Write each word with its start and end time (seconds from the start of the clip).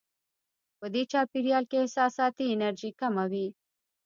په 0.79 0.85
دې 0.93 1.03
چاپېریال 1.11 1.63
کې 1.71 1.77
احساساتي 1.81 2.45
انرژي 2.53 2.91
کمه 2.99 3.25
وي. 3.31 3.47